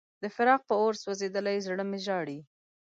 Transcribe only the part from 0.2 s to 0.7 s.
د فراق